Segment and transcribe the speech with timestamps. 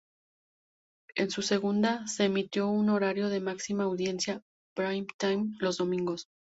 [1.13, 4.41] En su segunda, se emitió en horario de máxima audiencia
[4.73, 6.27] "prime time" los domingos.